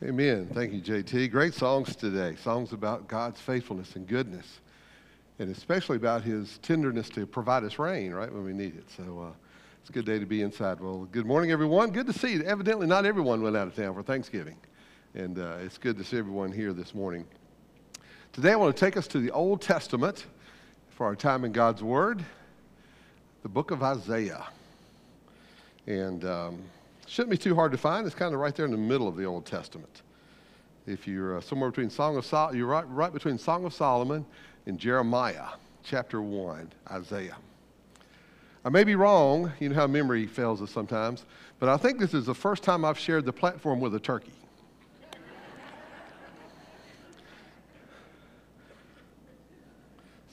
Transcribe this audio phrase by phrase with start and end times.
[0.00, 0.48] Amen.
[0.54, 1.28] Thank you, JT.
[1.30, 2.36] Great songs today.
[2.36, 4.60] Songs about God's faithfulness and goodness,
[5.40, 8.84] and especially about his tenderness to provide us rain right when we need it.
[8.96, 9.32] So uh,
[9.80, 10.78] it's a good day to be inside.
[10.78, 11.90] Well, good morning, everyone.
[11.90, 12.42] Good to see you.
[12.42, 14.56] Evidently, not everyone went out of town for Thanksgiving,
[15.14, 17.26] and uh, it's good to see everyone here this morning.
[18.32, 20.26] Today, I want to take us to the Old Testament
[20.90, 22.24] for our time in God's Word,
[23.42, 24.46] the book of Isaiah.
[25.86, 26.24] And.
[26.24, 26.62] Um,
[27.08, 28.06] Shouldn't be too hard to find.
[28.06, 30.02] It's kind of right there in the middle of the Old Testament.
[30.86, 34.26] If you're uh, somewhere between Song of Sol- you're right, right between Song of Solomon
[34.66, 35.46] and Jeremiah,
[35.82, 37.36] chapter 1, Isaiah.
[38.62, 41.24] I may be wrong, you know how memory fails us sometimes,
[41.58, 44.32] but I think this is the first time I've shared the platform with a turkey.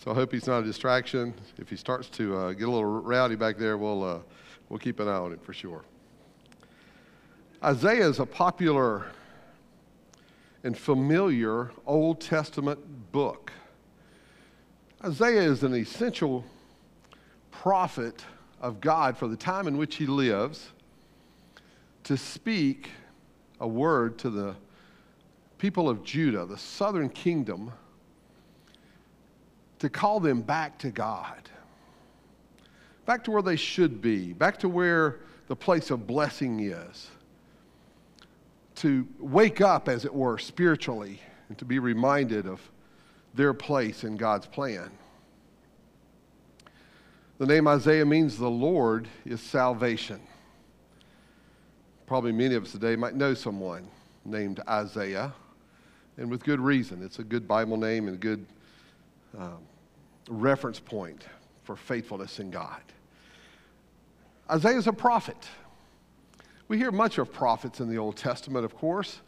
[0.04, 1.34] So I hope he's not a distraction.
[1.58, 4.20] If he starts to uh, get a little rowdy back there, we'll, uh,
[4.70, 5.84] we'll keep an eye on it for sure.
[7.66, 9.08] Isaiah is a popular
[10.64, 12.80] and familiar Old Testament
[13.12, 13.52] book.
[15.04, 16.46] Isaiah is an essential
[17.49, 18.24] prophet
[18.62, 20.74] of God for the time in which he lives
[22.04, 22.91] to speak
[23.60, 24.55] a word to the
[25.58, 27.71] people of Judah, the southern kingdom,
[29.80, 31.49] to call them back to God,
[33.08, 37.10] back to where they should be, back to where the place of blessing is
[38.86, 41.20] to wake up, as it were, spiritually,
[41.50, 42.62] and to be reminded of
[43.34, 44.92] their place in God's plan.
[47.40, 50.22] The name Isaiah means the Lord is salvation.
[52.05, 53.88] Probably many of us today might know someone
[54.24, 55.34] named Isaiah,
[56.18, 57.02] and with good reason.
[57.02, 58.46] It's a good Bible name and a good
[59.36, 59.64] um,
[60.30, 61.26] reference point
[61.64, 62.84] for faithfulness in God.
[64.47, 65.47] Isaiah is a prophet.
[66.68, 69.22] We hear much of prophets in the Old Testament, of course.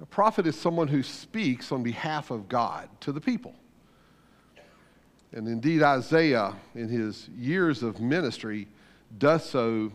[0.00, 3.54] A prophet is someone who speaks on behalf of God to the people.
[5.32, 8.66] And indeed, Isaiah, in his years of ministry,
[9.18, 9.92] does so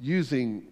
[0.00, 0.66] using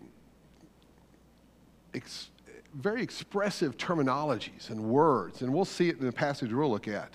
[1.94, 2.30] ex-
[2.74, 5.42] very expressive terminologies and words.
[5.42, 7.10] And we'll see it in the passage we'll look at.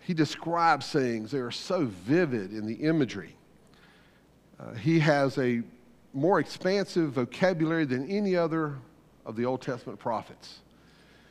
[0.00, 3.34] He describes things, they are so vivid in the imagery.
[4.60, 5.62] Uh, he has a
[6.14, 8.78] more expansive vocabulary than any other
[9.26, 10.60] of the Old Testament prophets.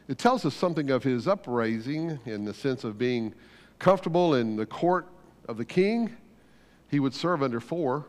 [0.09, 3.33] It tells us something of his upraising in the sense of being
[3.79, 5.07] comfortable in the court
[5.47, 6.15] of the king
[6.91, 8.05] he would serve under four,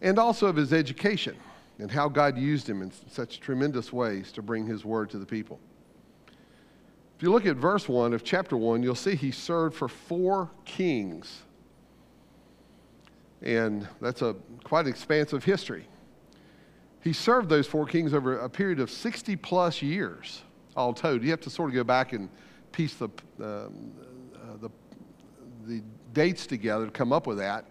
[0.00, 1.36] and also of his education
[1.78, 5.26] and how God used him in such tremendous ways to bring his word to the
[5.26, 5.60] people.
[7.16, 10.50] If you look at verse 1 of chapter 1, you'll see he served for four
[10.64, 11.42] kings
[13.42, 15.86] and that's a quite expansive history.
[17.02, 20.42] He served those four kings over a period of 60 plus years,
[20.76, 21.22] all told.
[21.22, 22.28] You have to sort of go back and
[22.72, 23.08] piece the,
[23.40, 23.92] um,
[24.34, 24.70] uh, the,
[25.66, 25.82] the
[26.12, 27.64] dates together to come up with that.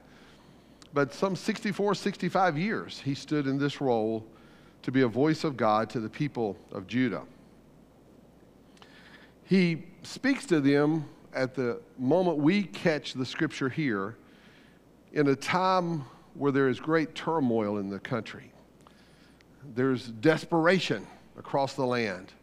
[0.94, 4.25] But some 64, 65 years he stood in this role
[4.84, 7.24] to be a voice of God to the people of Judah.
[9.44, 14.16] He speaks to them at the moment we catch the scripture here
[15.16, 18.52] in a time where there is great turmoil in the country,
[19.74, 21.08] there's desperation
[21.40, 22.34] across the land.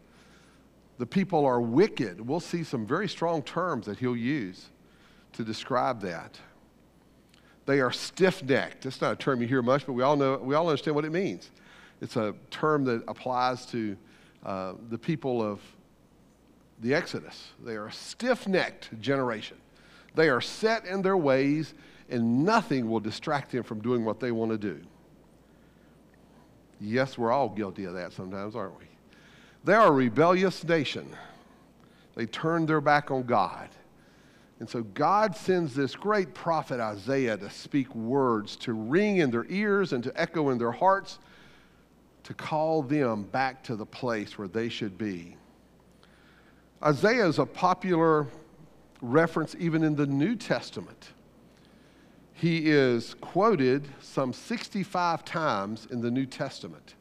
[0.98, 2.26] The people are wicked.
[2.26, 4.70] We'll see some very strong terms that he'll use
[5.34, 6.38] to describe that.
[7.66, 8.84] They are stiff necked.
[8.84, 11.04] That's not a term you hear much, but we all know, we all understand what
[11.04, 11.50] it means.
[12.00, 13.96] It's a term that applies to
[14.44, 15.60] uh, the people of
[16.80, 17.50] the Exodus.
[17.64, 19.58] They are a stiff necked generation.
[20.14, 21.74] They are set in their ways
[22.08, 24.80] and nothing will distract them from doing what they want to do.
[26.80, 28.86] Yes, we're all guilty of that sometimes, aren't we?
[29.64, 31.08] They are a rebellious nation.
[32.14, 33.68] They turned their back on God.
[34.58, 39.46] And so God sends this great prophet Isaiah to speak words, to ring in their
[39.48, 41.18] ears and to echo in their hearts,
[42.24, 45.36] to call them back to the place where they should be.
[46.82, 48.26] Isaiah is a popular
[49.00, 51.08] reference even in the New Testament.
[52.42, 56.96] He is quoted some 65 times in the New Testament.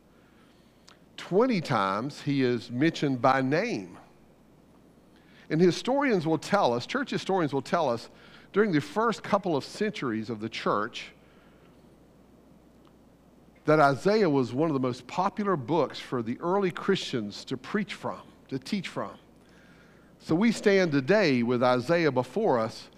[1.18, 3.98] 20 times he is mentioned by name.
[5.50, 8.12] And historians will tell us, church historians will tell us,
[8.54, 11.08] during the first couple of centuries of the church,
[13.66, 17.96] that Isaiah was one of the most popular books for the early Christians to preach
[17.96, 19.14] from, to teach from.
[20.20, 22.90] So we stand today with Isaiah before us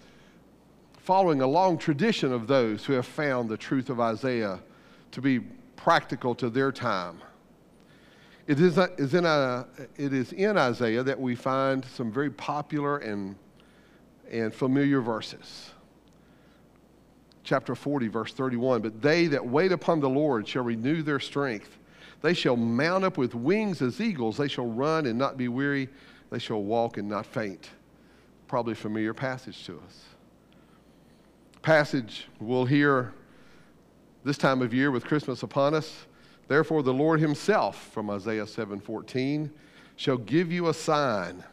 [1.04, 4.58] following a long tradition of those who have found the truth of Isaiah
[5.10, 5.38] to be
[5.76, 7.20] practical to their time.
[8.46, 9.66] It is, is in a,
[9.96, 13.36] it is in Isaiah that we find some very popular and,
[14.30, 15.72] and familiar verses.
[17.42, 21.76] Chapter 40, verse 31 But they that wait upon the Lord shall renew their strength.
[22.22, 24.38] They shall mount up with wings as eagles.
[24.38, 25.90] They shall run and not be weary.
[26.30, 27.68] They shall walk and not faint.
[28.48, 30.13] Probably familiar passage to us.
[31.64, 33.12] Passage we'll hear
[34.22, 36.06] this time of year with Christmas upon us
[36.48, 39.50] Therefore, the Lord himself, from Isaiah 7:14,
[39.96, 41.44] shall give you a sign.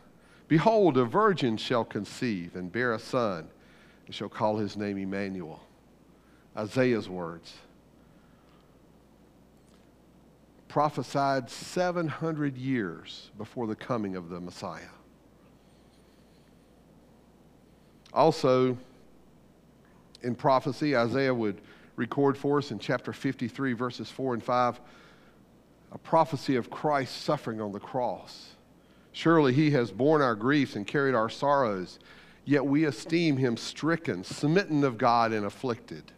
[0.47, 3.49] Behold, a virgin shall conceive and bear a son,
[4.05, 5.61] and shall call his name Emmanuel.
[6.57, 7.53] Isaiah's words.
[10.67, 14.89] Prophesied 700 years before the coming of the Messiah.
[18.13, 18.77] Also,
[20.23, 21.61] in prophecy, Isaiah would
[21.95, 24.79] record for us in chapter 53, verses 4 and 5,
[25.91, 28.55] a prophecy of Christ suffering on the cross.
[29.11, 31.99] Surely he has borne our griefs and carried our sorrows,
[32.45, 36.11] yet we esteem him stricken, smitten of God, and afflicted.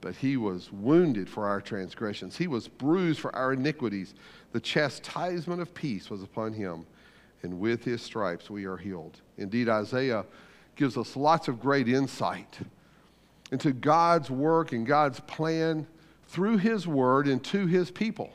[0.00, 4.14] But he was wounded for our transgressions, he was bruised for our iniquities.
[4.52, 6.86] The chastisement of peace was upon him,
[7.42, 9.20] and with his stripes we are healed.
[9.36, 10.24] Indeed, Isaiah
[10.78, 12.58] gives us lots of great insight
[13.50, 15.86] into God's work and God's plan
[16.28, 18.30] through His Word and to His people.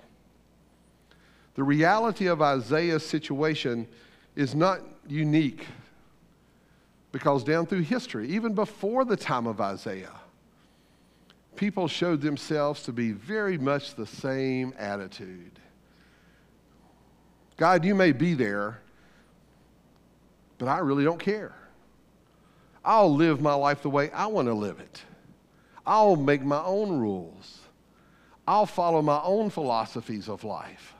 [1.55, 3.87] The reality of Isaiah's situation
[4.35, 5.65] is not unique
[7.11, 10.19] because down through history, even before the time of Isaiah,
[11.55, 15.59] people showed themselves to be very much the same attitude.
[17.55, 18.81] God, you may be there,
[20.57, 21.53] but I really don't care.
[22.85, 25.01] I'll live my life the way I want to live it.
[25.85, 27.59] I'll make my own rules.
[28.47, 30.93] I'll follow my own philosophies of life.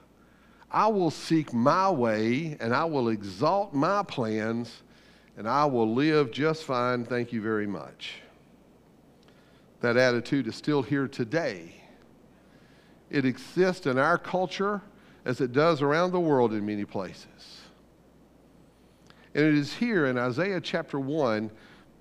[0.71, 4.81] I will seek my way and I will exalt my plans
[5.37, 7.05] and I will live just fine.
[7.05, 8.15] Thank you very much.
[9.81, 11.75] That attitude is still here today.
[13.09, 14.81] It exists in our culture
[15.25, 17.61] as it does around the world in many places.
[19.35, 21.51] And it is here in Isaiah chapter 1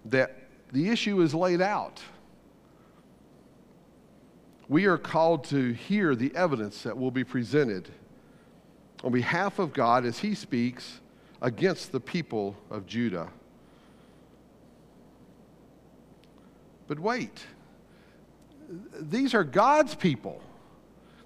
[0.06, 0.36] that
[0.72, 2.00] the issue is laid out.
[4.68, 7.88] We are called to hear the evidence that will be presented
[9.04, 11.00] on behalf of God as He speaks
[11.40, 13.28] against the people of Judah.
[16.86, 17.44] But wait,
[18.98, 20.40] these are God's people.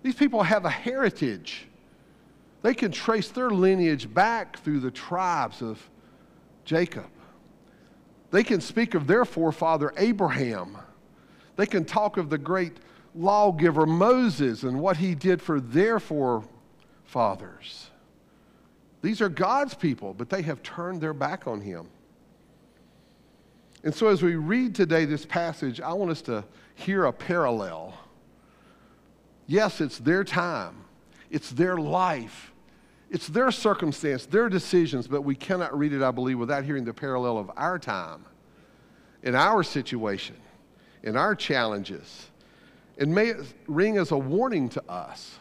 [0.02, 1.66] These people have a heritage.
[2.62, 5.80] They can trace their lineage back through the tribes of
[6.64, 7.06] Jacob.
[8.30, 10.76] They can speak of their forefather Abraham.
[11.56, 12.76] They can talk of the great
[13.14, 17.90] lawgiver Moses and what he did for their forefathers.
[19.02, 21.88] These are God's people, but they have turned their back on him.
[23.84, 26.44] And so, as we read today this passage, I want us to
[26.74, 27.94] hear a parallel.
[29.46, 30.84] Yes, it's their time,
[31.30, 32.52] it's their life,
[33.10, 36.94] it's their circumstance, their decisions, but we cannot read it, I believe, without hearing the
[36.94, 38.24] parallel of our time,
[39.22, 40.36] in our situation,
[41.02, 42.30] in our challenges.
[42.98, 45.38] And may it ring as a warning to us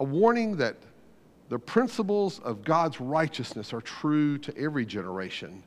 [0.00, 0.76] a warning that
[1.50, 5.62] the principles of God's righteousness are true to every generation,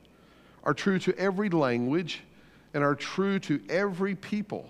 [0.64, 2.22] are true to every language,
[2.74, 4.68] and are true to every people.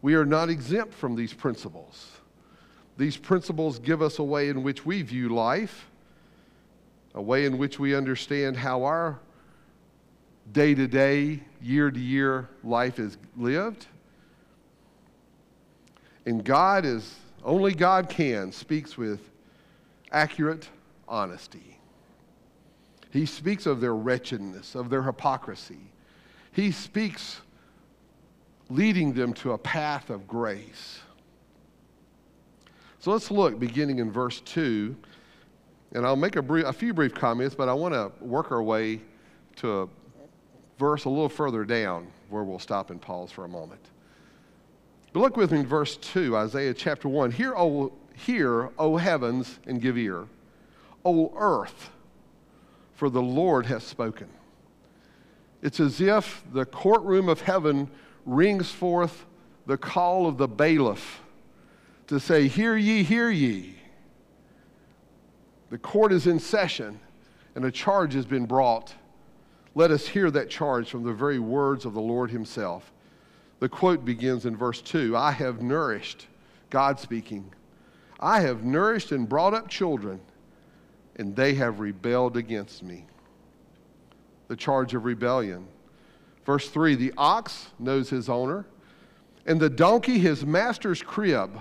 [0.00, 2.08] We are not exempt from these principles.
[2.96, 5.86] These principles give us a way in which we view life,
[7.14, 9.18] a way in which we understand how our
[10.52, 13.86] day to day, year to year life is lived.
[16.24, 19.20] And God is, only God can, speaks with
[20.12, 20.68] accurate
[21.08, 21.78] honesty.
[23.10, 25.90] He speaks of their wretchedness, of their hypocrisy.
[26.52, 27.40] He speaks
[28.68, 31.00] leading them to a path of grace.
[33.06, 34.96] So let's look beginning in verse 2.
[35.92, 38.64] And I'll make a, brief, a few brief comments, but I want to work our
[38.64, 39.00] way
[39.58, 39.88] to a
[40.76, 43.80] verse a little further down where we'll stop and pause for a moment.
[45.12, 47.30] But look with me in verse 2, Isaiah chapter 1.
[47.30, 50.26] Hear, O, hear, O heavens, and give ear.
[51.04, 51.90] O earth,
[52.94, 54.26] for the Lord has spoken.
[55.62, 57.88] It's as if the courtroom of heaven
[58.24, 59.26] rings forth
[59.64, 61.22] the call of the bailiff
[62.08, 63.76] to say, Hear ye, hear ye.
[65.70, 67.00] The court is in session
[67.56, 68.94] and a charge has been brought.
[69.74, 72.92] Let us hear that charge from the very words of the Lord Himself.
[73.58, 76.26] The quote begins in verse 2 I have nourished,
[76.70, 77.50] God speaking,
[78.20, 80.20] I have nourished and brought up children,
[81.16, 83.06] and they have rebelled against me.
[84.48, 85.66] The charge of rebellion.
[86.44, 88.66] Verse 3 The ox knows his owner,
[89.46, 91.58] and the donkey his master's crib.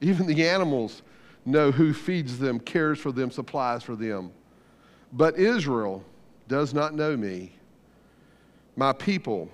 [0.00, 1.02] Even the animals
[1.44, 4.32] know who feeds them, cares for them, supplies for them.
[5.12, 6.04] But Israel
[6.48, 7.52] does not know me.
[8.76, 9.48] My people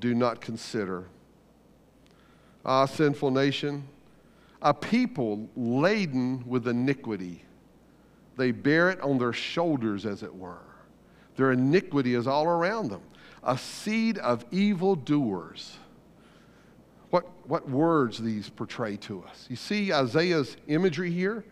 [0.00, 1.06] do not consider.
[2.64, 3.86] Ah, sinful nation,
[4.60, 7.44] a people laden with iniquity.
[8.36, 10.58] They bear it on their shoulders, as it were.
[11.36, 13.02] Their iniquity is all around them.
[13.42, 15.78] A seed of evil doers.
[17.46, 19.46] What, words these portray to us?
[19.48, 21.44] You see Isaiah's imagery here?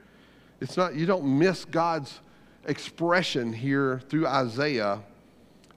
[0.61, 2.21] It's not, you don't miss God's
[2.67, 5.01] expression here through Isaiah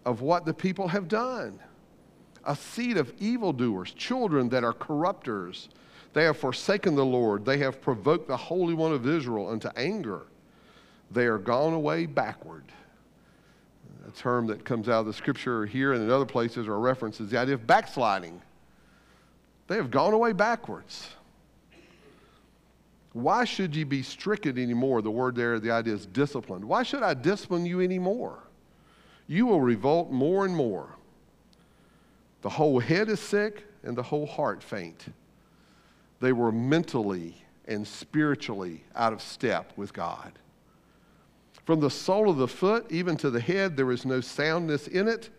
[0.06, 1.60] of what the people have done.
[2.46, 5.70] A seed of evildoers, children that are corrupters.
[6.14, 7.46] They have forsaken the Lord.
[7.46, 10.22] They have provoked the Holy One of Israel unto anger.
[11.12, 12.64] They are gone away backward.
[14.08, 17.30] A term that comes out of the scripture here and in other places or references
[17.30, 18.42] the idea of backsliding.
[19.68, 21.10] They have gone away backwards.
[23.14, 25.02] Why should you be stricken anymore?
[25.02, 26.64] The word there, the idea is disciplined.
[26.64, 28.44] Why should I discipline you anymore?
[29.28, 30.96] You will revolt more and more.
[32.42, 35.06] The whole head is sick and the whole heart faint.
[36.20, 37.36] They were mentally
[37.68, 40.34] and spiritually out of step with God.
[41.66, 45.08] From the sole of the foot even to the head, there is no soundness in
[45.08, 45.30] it,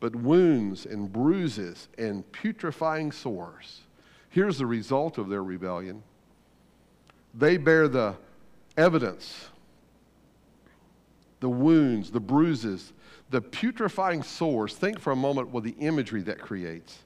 [0.00, 3.80] but wounds and bruises and putrefying sores.
[4.30, 6.02] Here's the result of their rebellion
[7.34, 8.16] they bear the
[8.76, 9.48] evidence,
[11.40, 12.92] the wounds, the bruises,
[13.30, 14.74] the putrefying sores.
[14.74, 16.98] Think for a moment what the imagery that creates.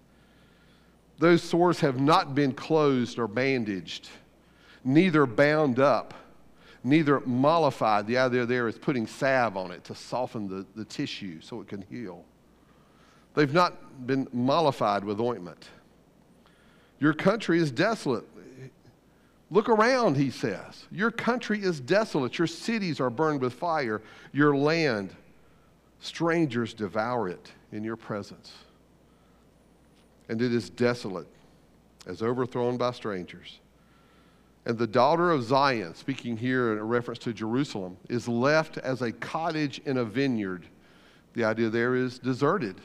[1.19, 4.09] Those sores have not been closed or bandaged,
[4.85, 6.15] neither bound up,
[6.83, 8.07] neither mollified.
[8.07, 11.69] The idea there is putting salve on it to soften the, the tissue so it
[11.69, 12.25] can heal.
[13.35, 15.69] They've not been mollified with ointment.
[16.99, 18.25] Your country is desolate.
[19.51, 20.85] Look around, he says.
[20.93, 22.39] Your country is desolate.
[22.39, 24.01] Your cities are burned with fire.
[24.33, 25.15] Your land,
[26.01, 28.53] strangers devour it in your presence.
[30.29, 31.27] And it is desolate,
[32.07, 33.59] as overthrown by strangers.
[34.67, 39.03] And the daughter of Zion, speaking here in a reference to Jerusalem, is left as
[39.03, 40.67] a cottage in a vineyard.
[41.35, 42.81] The idea there is deserted.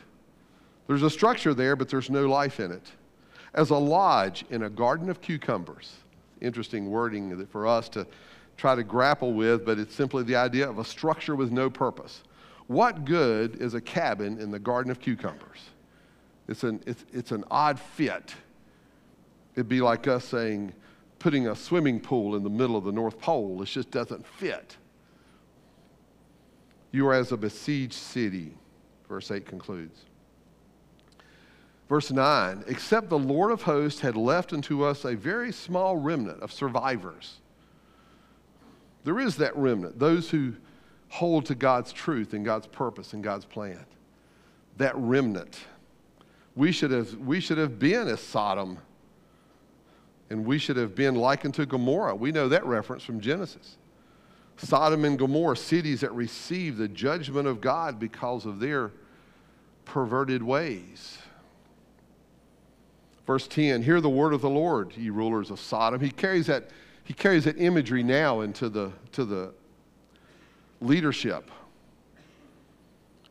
[0.88, 2.92] There's a structure there, but there's no life in it.
[3.54, 5.96] As a lodge in a garden of cucumbers
[6.42, 8.08] interesting wording for us to
[8.58, 12.24] try to grapple with, but it's simply the idea of a structure with no purpose.
[12.68, 15.70] What good is a cabin in the Garden of Cucumbers?
[16.48, 18.34] It's an, it's, it's an odd fit.
[19.56, 20.74] It'd be like us saying,
[21.20, 23.62] putting a swimming pool in the middle of the North Pole.
[23.62, 24.78] It just doesn't fit.
[26.92, 28.54] You are as a besieged city,
[29.10, 30.06] verse 8 concludes.
[31.88, 36.42] Verse 9, except the Lord of hosts had left unto us a very small remnant
[36.42, 37.40] of survivors.
[39.04, 40.54] There is that remnant, those who
[41.10, 43.86] hold to God's truth and God's purpose and God's plan.
[44.78, 45.60] That remnant.
[46.56, 48.80] We should have, we should have been as Sodom,
[50.32, 52.16] and we should have been likened to Gomorrah.
[52.16, 53.78] We know that reference from Genesis.
[54.58, 58.92] Sodom and Gomorrah, cities that received the judgment of God because of their
[59.84, 61.20] perverted ways.
[63.26, 66.02] Verse 10 Hear the word of the Lord, ye rulers of Sodom.
[66.02, 66.70] He carries that,
[67.04, 69.54] he carries that imagery now into the, to the
[70.82, 71.50] leadership.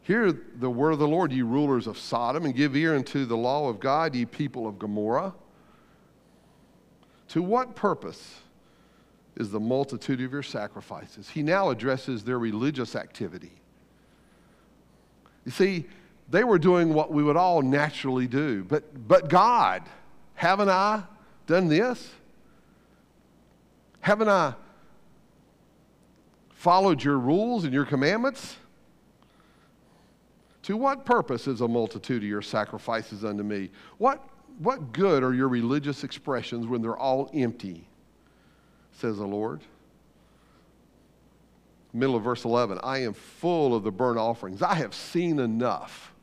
[0.03, 3.37] Hear the word of the Lord, ye rulers of Sodom, and give ear unto the
[3.37, 5.35] law of God, ye people of Gomorrah.
[7.29, 8.41] To what purpose
[9.37, 11.31] is the multitude of your sacrifices?
[11.31, 13.53] He now addresses their religious activity.
[15.45, 15.87] You see,
[16.29, 18.65] they were doing what we would all naturally do.
[18.65, 19.83] But, but God,
[20.35, 21.05] haven't I
[21.47, 22.11] done this?
[24.01, 24.55] Haven't I
[26.51, 28.57] followed your rules and your commandments?
[30.63, 33.71] To what purpose is a multitude of your sacrifices unto me?
[33.99, 34.27] What,
[34.59, 37.87] what good are your religious expressions when they're all empty?
[38.93, 39.61] Says the Lord.
[41.93, 44.63] Middle of verse 11 I am full of the burnt offerings.
[44.63, 46.14] I have seen enough.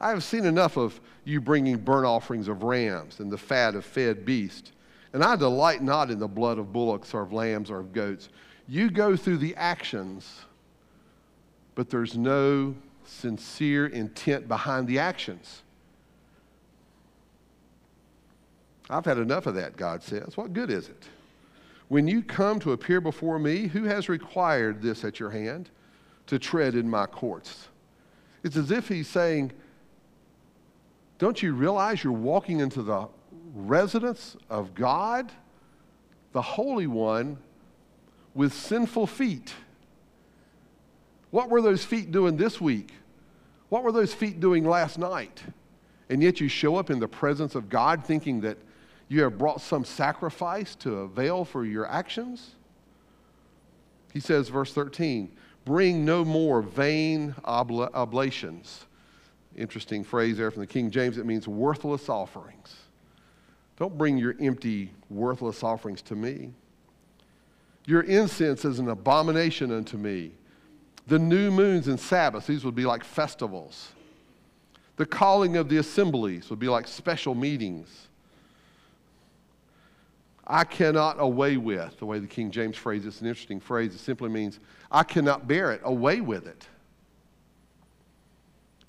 [0.00, 3.84] I have seen enough of you bringing burnt offerings of rams and the fat of
[3.84, 4.72] fed beasts,
[5.12, 8.30] and I delight not in the blood of bullocks or of lambs or of goats.
[8.66, 10.40] You go through the actions,
[11.74, 15.62] but there's no sincere intent behind the actions.
[18.88, 20.36] I've had enough of that, God says.
[20.36, 21.04] What good is it?
[21.88, 25.68] When you come to appear before me, who has required this at your hand
[26.26, 27.68] to tread in my courts?
[28.42, 29.52] It's as if he's saying,
[31.20, 33.06] Don't you realize you're walking into the
[33.54, 35.30] residence of God,
[36.32, 37.36] the Holy One,
[38.34, 39.52] with sinful feet?
[41.30, 42.94] What were those feet doing this week?
[43.68, 45.42] What were those feet doing last night?
[46.08, 48.56] And yet you show up in the presence of God thinking that
[49.08, 52.54] you have brought some sacrifice to avail for your actions?
[54.14, 55.30] He says, verse 13,
[55.66, 58.86] bring no more vain obla- oblations.
[59.60, 61.18] Interesting phrase there from the King James.
[61.18, 62.74] It means worthless offerings.
[63.76, 66.50] Don't bring your empty, worthless offerings to me.
[67.84, 70.32] Your incense is an abomination unto me.
[71.08, 73.92] The new moons and Sabbaths, these would be like festivals.
[74.96, 78.08] The calling of the assemblies would be like special meetings.
[80.46, 83.94] I cannot away with, the way the King James phrase it's an interesting phrase.
[83.94, 84.58] It simply means
[84.90, 86.66] I cannot bear it, away with it.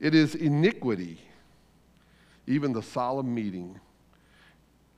[0.02, 1.22] It is iniquity,
[2.48, 3.80] even the solemn meeting.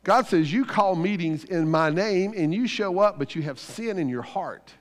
[0.05, 3.60] God says, You call meetings in my name and you show up, but you have
[3.60, 4.74] sin in your heart.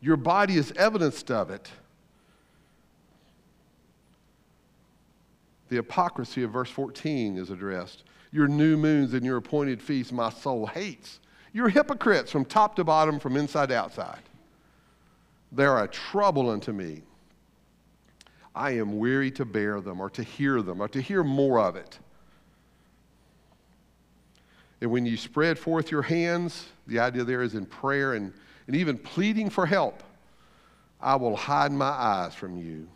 [0.00, 1.68] Your body is evidenced of it.
[5.68, 8.04] The hypocrisy of verse 14 is addressed.
[8.30, 11.18] Your new moons and your appointed feasts, my soul hates.
[11.52, 14.22] You're hypocrites from top to bottom, from inside to outside.
[15.50, 17.02] They are a trouble unto me.
[18.54, 21.76] I am weary to bear them, or to hear them, or to hear more of
[21.76, 21.98] it.
[24.80, 28.32] And when you spread forth your hands, the idea there is in prayer and
[28.70, 30.00] and even pleading for help,
[31.00, 32.86] I will hide my eyes from you.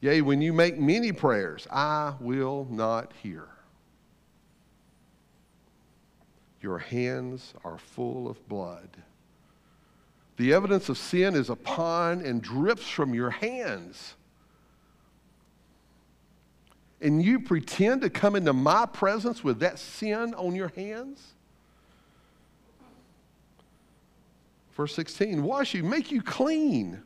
[0.00, 3.48] Yea, when you make many prayers, I will not hear.
[6.62, 8.88] Your hands are full of blood.
[10.38, 14.14] The evidence of sin is upon and drips from your hands.
[17.00, 21.34] And you pretend to come into my presence with that sin on your hands?
[24.76, 27.02] Verse 16, wash you, make you clean.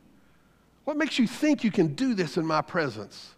[0.83, 3.33] What makes you think you can do this in my presence?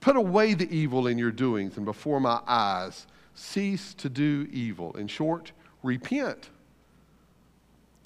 [0.00, 4.92] Put away the evil in your doings, and before my eyes, cease to do evil.
[4.96, 6.50] In short, repent.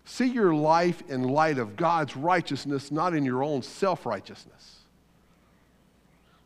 [0.04, 4.81] See your life in light of God's righteousness, not in your own self righteousness.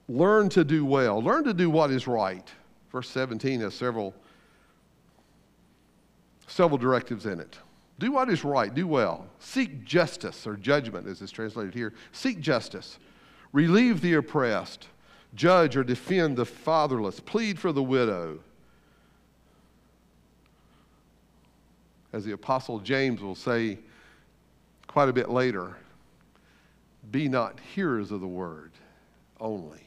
[0.09, 2.49] Learn to do well, learn to do what is right.
[2.93, 4.15] Verse 17 has several,
[6.47, 7.59] several directives in it.
[7.99, 9.27] Do what is right, do well.
[9.39, 11.95] Seek justice, or judgment as is translated here.
[12.13, 12.99] Seek justice.
[13.53, 14.89] Relieve the oppressed.
[15.35, 17.21] Judge or defend the fatherless.
[17.21, 18.39] Plead for the widow.
[22.13, 23.79] As the Apostle James will say
[24.87, 25.77] quite a bit later,
[27.11, 28.73] be not hearers of the word
[29.41, 29.86] only,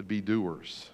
[0.00, 0.88] but be doers.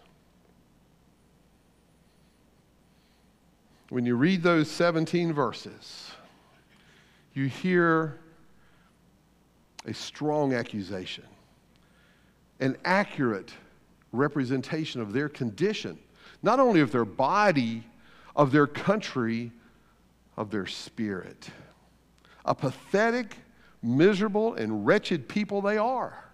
[3.90, 6.10] when you read those 17 verses,
[7.34, 8.18] you hear
[9.84, 11.22] a strong accusation,
[12.58, 13.52] an accurate
[14.10, 15.96] representation of their condition,
[16.42, 17.84] not only of their body,
[18.34, 19.52] of their country,
[20.36, 21.48] of their spirit.
[22.44, 23.36] A pathetic,
[23.84, 26.26] miserable, and wretched people they are.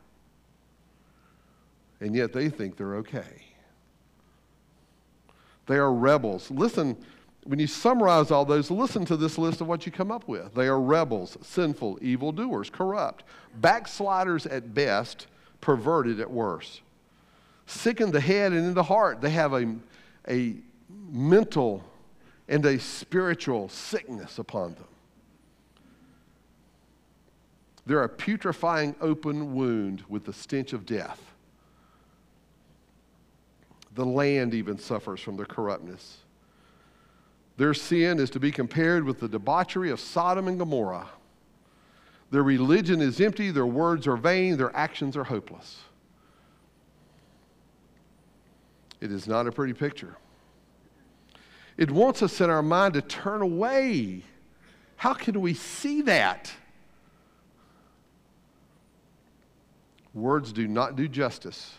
[2.02, 3.44] And yet they think they're okay.
[5.66, 6.50] They are rebels.
[6.50, 6.96] Listen
[7.44, 10.54] when you summarize all those, listen to this list of what you come up with.
[10.54, 13.24] They are rebels, sinful, evildoers, corrupt,
[13.60, 15.26] backsliders at best,
[15.60, 16.82] perverted at worst.
[17.66, 19.20] Sick in the head and in the heart.
[19.20, 19.74] They have a,
[20.28, 20.54] a
[21.10, 21.82] mental
[22.48, 24.84] and a spiritual sickness upon them.
[27.86, 31.31] They're a putrefying open wound with the stench of death.
[33.94, 36.18] The land even suffers from their corruptness.
[37.56, 41.08] Their sin is to be compared with the debauchery of Sodom and Gomorrah.
[42.30, 45.82] Their religion is empty, their words are vain, their actions are hopeless.
[49.02, 50.16] It is not a pretty picture.
[51.76, 54.22] It wants us in our mind to turn away.
[54.96, 56.50] How can we see that?
[60.14, 61.74] Words do not do justice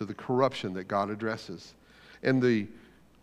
[0.00, 1.74] to the corruption that God addresses
[2.22, 2.66] and the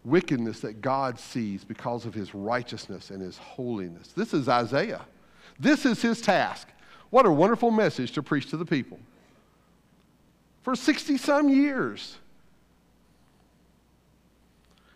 [0.05, 4.09] wickedness that God sees because of his righteousness and his holiness.
[4.15, 5.01] This is Isaiah.
[5.59, 6.67] This is his task.
[7.09, 8.99] What a wonderful message to preach to the people.
[10.61, 12.17] For 60 some years.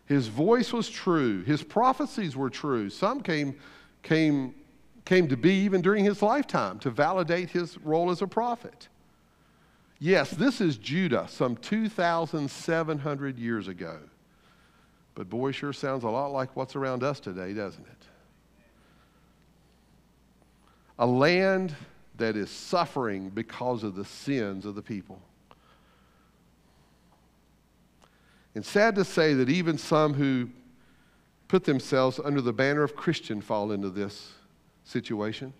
[0.05, 1.41] His voice was true.
[1.45, 2.91] His prophecies were true.
[2.91, 3.55] Some came,
[4.03, 4.53] came,
[5.03, 8.87] came to be even during his lifetime to validate his role as a prophet.
[10.03, 13.99] Yes, this is Judah some 2,700 years ago.
[15.13, 18.05] But boy, sure sounds a lot like what's around us today, doesn't it?
[20.97, 21.75] A land
[22.17, 25.21] that is suffering because of the sins of the people.
[28.55, 30.49] And sad to say that even some who
[31.47, 34.31] put themselves under the banner of Christian fall into this
[34.83, 35.53] situation.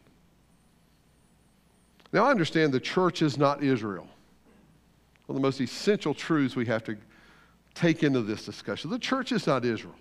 [2.12, 4.08] Now, I understand the church is not Israel.
[5.32, 6.98] One of the most essential truths we have to
[7.74, 8.90] take into this discussion.
[8.90, 9.96] The church is not Israel.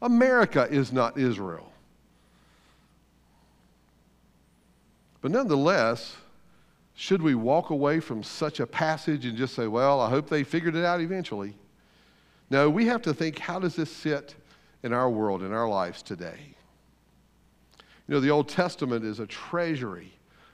[0.00, 1.72] America is not Israel.
[5.20, 6.16] But nonetheless,
[6.94, 10.44] should we walk away from such a passage and just say, well, I hope they
[10.44, 11.56] figured it out eventually?
[12.48, 14.36] No, we have to think how does this sit
[14.84, 16.38] in our world, in our lives today?
[18.06, 20.12] You know, the Old Testament is a treasury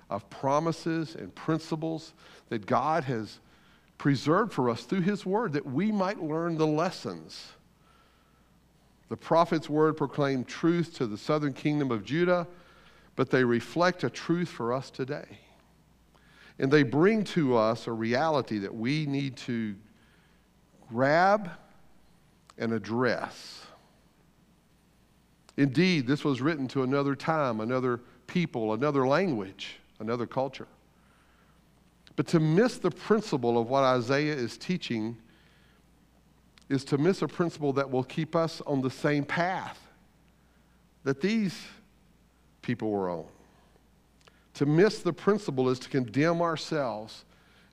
[0.09, 2.15] of promises and principles
[2.49, 3.41] that God has
[3.99, 7.53] preserved for us through His Word that we might learn the lessons.
[9.09, 12.47] The prophet's word proclaimed truth to the southern kingdom of Judah,
[13.15, 15.39] but they reflect a truth for us today.
[16.59, 19.77] And they bring to us a reality that we need to
[20.89, 21.51] grab
[22.59, 23.63] and address.
[25.57, 30.69] Indeed, this was written to another time, another people, another language, another culture.
[32.17, 35.19] But to miss the principle of what Isaiah is teaching
[36.69, 39.79] is to miss a principle that will keep us on the same path
[41.05, 41.57] that these
[42.63, 43.27] people were on.
[44.55, 47.25] To miss the principle is to condemn ourselves,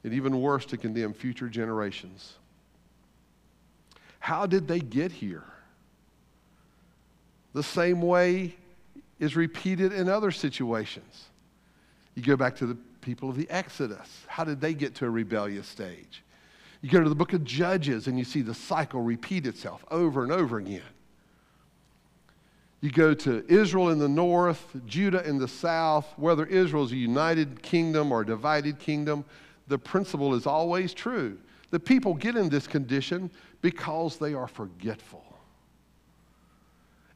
[0.03, 2.33] and even worse, to condemn future generations.
[4.19, 5.45] How did they get here?
[7.53, 8.55] The same way
[9.19, 11.25] is repeated in other situations.
[12.15, 14.25] You go back to the people of the Exodus.
[14.27, 16.23] How did they get to a rebellious stage?
[16.81, 20.23] You go to the book of Judges and you see the cycle repeat itself over
[20.23, 20.81] and over again.
[22.81, 26.97] You go to Israel in the north, Judah in the south, whether Israel is a
[26.97, 29.23] united kingdom or a divided kingdom,
[29.67, 31.37] the principle is always true.
[31.71, 35.23] The people get in this condition because they are forgetful.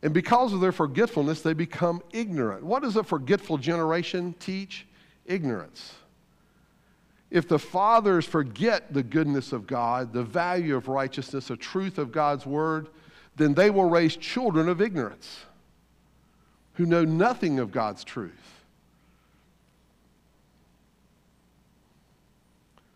[0.02, 2.64] And because of their forgetfulness, they become ignorant.
[2.64, 4.87] What does a forgetful generation teach?
[5.28, 5.94] Ignorance.
[7.30, 12.12] If the fathers forget the goodness of God, the value of righteousness, the truth of
[12.12, 12.88] God's word,
[13.36, 15.46] then they will raise children of ignorance
[16.74, 18.64] who know nothing of God's truth.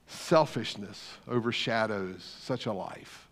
[0.08, 3.28] Selfishness overshadows such a life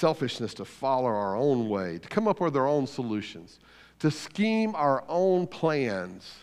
[0.00, 3.58] selfishness to follow our own way, to come up with our own solutions,
[3.98, 6.36] to scheme our own plans.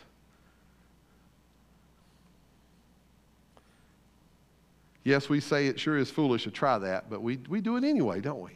[5.08, 7.86] Yes, we say it sure is foolish to try that, but we, we do it
[7.86, 8.52] anyway, don't we?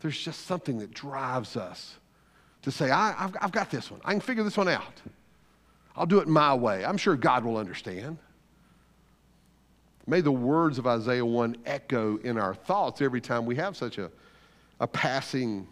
[0.00, 1.98] There's just something that drives us
[2.62, 4.00] to say, I, have I've got this one.
[4.04, 5.00] I can figure this one out.
[5.94, 6.84] I'll do it my way.
[6.84, 8.18] I'm sure God will understand.
[10.04, 13.98] May the words of Isaiah 1 echo in our thoughts every time we have such
[13.98, 14.10] a,
[14.80, 15.68] a passing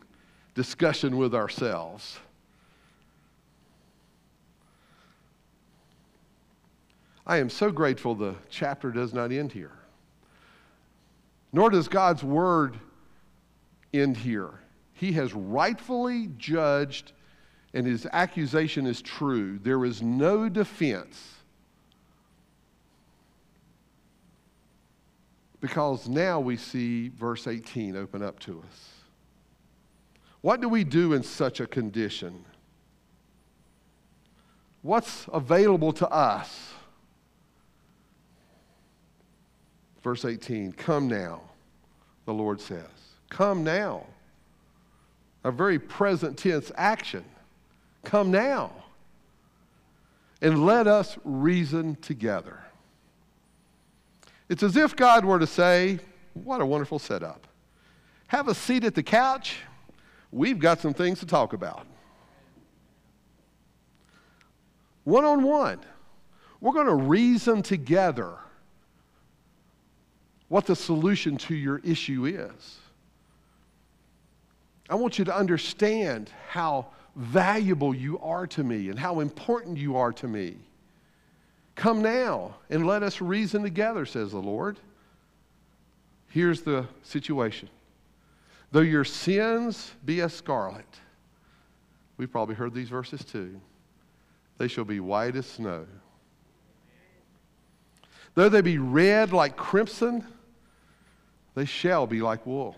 [0.55, 2.21] discussion with ourselves.
[7.27, 9.73] I am so grateful the chapter does not end here.
[11.53, 12.79] Nor does God's word
[13.93, 14.61] end here.
[14.93, 17.13] He has rightfully judged,
[17.75, 19.59] and his accusation is true.
[19.63, 21.41] There is no defense
[25.61, 28.89] Because now we see verse 18 open up to us.
[30.41, 32.47] What do we do in such a condition?
[34.81, 36.73] What's available to us?
[40.03, 41.43] Verse 18 Come now,
[42.27, 42.87] the Lord says.
[43.29, 44.07] Come now.
[45.45, 47.25] A very present tense action.
[48.05, 48.73] Come now.
[50.43, 52.59] And let us reason together.
[54.49, 55.99] It's as if God were to say,
[56.35, 57.47] What a wonderful setup.
[58.29, 59.59] Have a seat at the couch.
[60.33, 61.87] We've got some things to talk about.
[65.05, 65.81] One on one,
[66.61, 68.37] we're going to reason together
[70.51, 72.79] what the solution to your issue is.
[74.91, 79.97] I want you to understand how valuable you are to me and how important you
[79.97, 80.57] are to me.
[81.77, 84.81] Come now and let us reason together, says the Lord.
[86.29, 87.69] Here's the situation
[88.73, 90.99] Though your sins be as scarlet,
[92.17, 93.61] we've probably heard these verses too,
[94.59, 95.87] they shall be white as snow.
[98.35, 100.27] Though they be red like crimson,
[101.55, 102.77] they shall be like wool.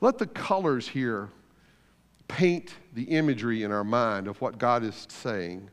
[0.00, 1.28] Let the colors here
[2.28, 5.70] paint the imagery in our mind of what God is saying.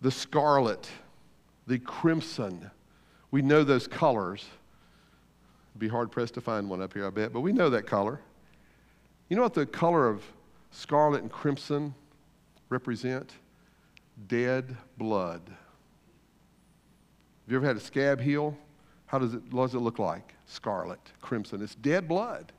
[0.00, 0.88] The scarlet,
[1.66, 2.70] the crimson.
[3.30, 4.46] We know those colors.
[5.72, 7.86] It'd be hard pressed to find one up here, I bet, but we know that
[7.86, 8.20] color.
[9.28, 10.22] You know what the color of
[10.70, 11.94] scarlet and crimson
[12.68, 13.32] represent?
[14.28, 15.42] Dead blood.
[15.46, 15.56] Have
[17.52, 18.56] you ever had a scab heal?
[19.06, 20.34] How does it, what does it look like?
[20.46, 21.62] Scarlet, crimson.
[21.62, 22.52] It's dead blood.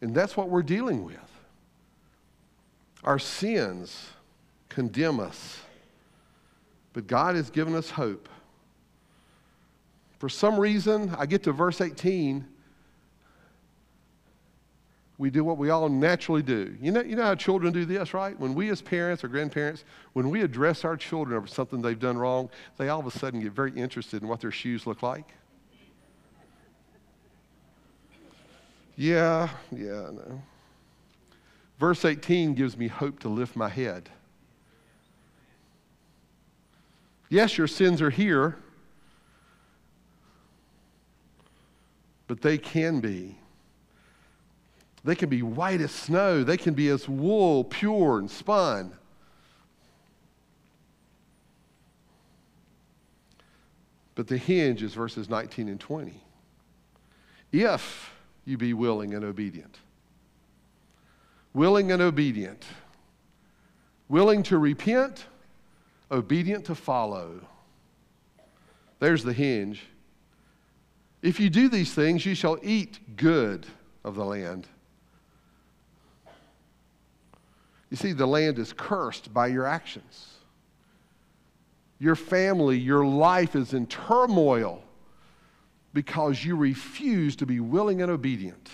[0.00, 1.16] And that's what we're dealing with.
[3.04, 4.10] Our sins
[4.68, 5.60] condemn us,
[6.92, 8.28] but God has given us hope.
[10.18, 12.46] For some reason, I get to verse 18,
[15.18, 16.74] we do what we all naturally do.
[16.80, 18.38] You know, you know how children do this, right?
[18.38, 22.18] When we as parents or grandparents, when we address our children over something they've done
[22.18, 22.48] wrong,
[22.78, 25.32] they all of a sudden get very interested in what their shoes look like.
[28.96, 30.42] Yeah, yeah, I know.
[31.78, 34.08] Verse 18 gives me hope to lift my head.
[37.28, 38.56] Yes, your sins are here,
[42.26, 43.38] but they can be.
[45.04, 46.44] They can be white as snow.
[46.44, 48.92] They can be as wool, pure and spun.
[54.14, 56.14] But the hinge is verses 19 and 20.
[57.50, 58.12] If
[58.44, 59.78] you be willing and obedient.
[61.54, 62.64] Willing and obedient.
[64.08, 65.26] Willing to repent,
[66.10, 67.40] obedient to follow.
[69.00, 69.82] There's the hinge.
[71.22, 73.66] If you do these things, you shall eat good
[74.04, 74.66] of the land.
[77.92, 80.30] You see, the land is cursed by your actions.
[81.98, 84.82] Your family, your life is in turmoil
[85.92, 88.70] because you refuse to be willing and obedient.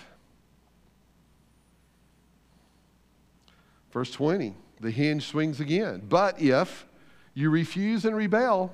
[3.91, 6.01] Verse 20, the hinge swings again.
[6.07, 6.85] But if
[7.33, 8.73] you refuse and rebel,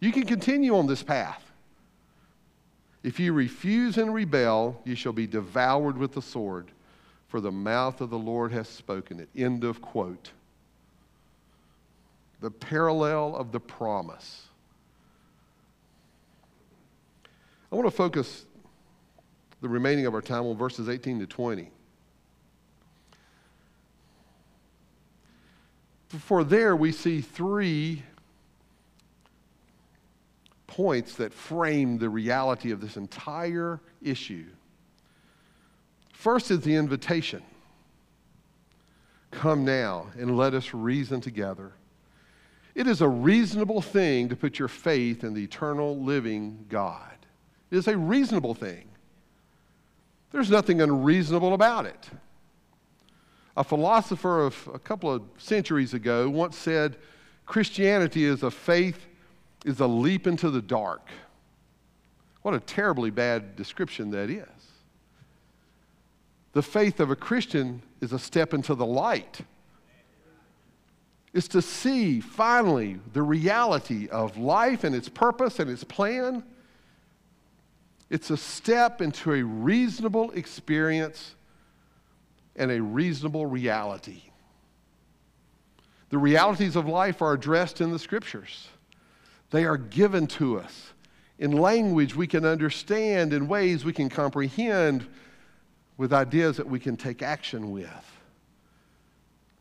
[0.00, 1.52] you can continue on this path.
[3.02, 6.70] If you refuse and rebel, you shall be devoured with the sword,
[7.30, 9.28] for the mouth of the Lord has spoken it.
[9.36, 10.32] End of quote.
[12.40, 14.48] The parallel of the promise.
[17.70, 18.46] I want to focus
[19.60, 21.70] the remaining of our time on verses 18 to 20.
[26.08, 28.02] For there we see three
[30.66, 34.46] points that frame the reality of this entire issue.
[36.20, 37.42] First is the invitation
[39.30, 41.72] Come now and let us reason together.
[42.74, 47.14] It is a reasonable thing to put your faith in the eternal living God.
[47.70, 48.84] It is a reasonable thing.
[50.30, 52.10] There's nothing unreasonable about it.
[53.56, 56.96] A philosopher of a couple of centuries ago once said
[57.46, 59.06] Christianity is a faith,
[59.64, 61.08] is a leap into the dark.
[62.42, 64.59] What a terribly bad description that is.
[66.52, 69.40] The faith of a Christian is a step into the light.
[71.32, 76.42] It's to see finally the reality of life and its purpose and its plan
[78.10, 81.36] it's a step into a reasonable experience
[82.56, 84.22] and a reasonable reality.
[86.10, 88.68] The realities of life are addressed in the scriptures.
[89.50, 90.92] They are given to us
[91.38, 95.06] in language we can understand, in ways we can comprehend,
[96.00, 98.18] with ideas that we can take action with.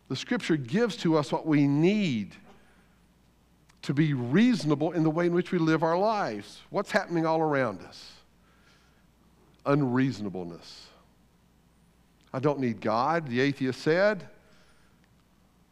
[0.08, 2.34] The scripture gives to us what we need
[3.82, 6.62] to be reasonable in the way in which we live our lives.
[6.70, 8.14] What's happening all around us?
[9.66, 10.88] unreasonableness.
[12.34, 14.26] I don't need God, the atheist said.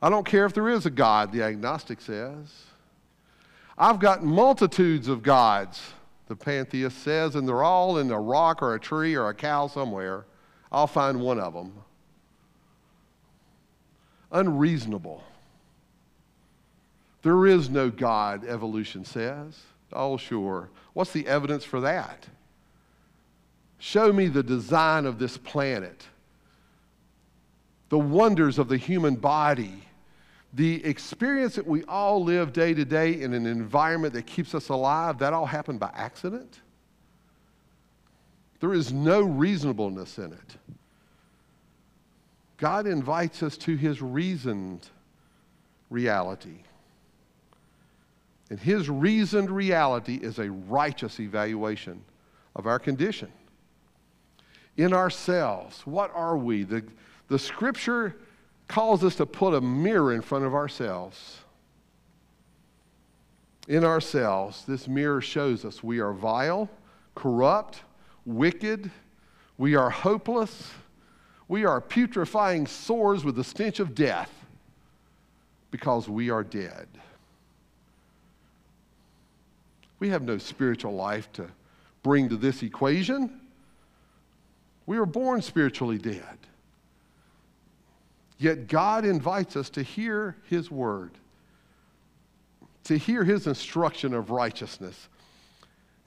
[0.02, 2.66] I don't care if there is a God, the agnostic says.
[3.78, 5.82] I've got multitudes of gods,
[6.28, 9.68] the pantheist says, and they're all in a rock or a tree or a cow
[9.68, 10.26] somewhere.
[10.72, 11.74] I'll find one of them.
[14.32, 15.24] Unreasonable.
[17.22, 19.60] There is no God, evolution says.
[19.94, 20.70] Oh, sure.
[20.94, 22.28] What's the evidence for that?
[23.80, 26.06] Show me the design of this planet,
[27.90, 29.84] the wonders of the human body,
[30.54, 34.70] the experience that we all live day to day in an environment that keeps us
[34.70, 36.62] alive, that all happened by accident?
[38.60, 40.58] There is no reasonableness in it.
[42.58, 44.88] God invites us to his reasoned
[45.90, 46.64] reality.
[48.50, 52.04] And his reasoned reality is a righteous evaluation
[52.56, 53.32] of our condition.
[54.78, 56.64] In ourselves, what are we?
[56.64, 56.84] The,
[57.28, 58.16] the scripture
[58.68, 61.40] calls us to put a mirror in front of ourselves.
[63.68, 66.70] In ourselves, this mirror shows us we are vile,
[67.16, 67.82] corrupt,
[68.28, 68.92] wicked,
[69.58, 70.72] we are hopeless,
[71.48, 74.32] we are putrefying sores with the stench of death
[75.72, 76.88] because we are dead.
[80.00, 81.48] We have no spiritual life to
[82.04, 83.40] bring to this equation.
[84.86, 86.38] We were born spiritually dead.
[88.38, 91.12] Yet God invites us to hear His word,
[92.84, 95.10] to hear His instruction of righteousness,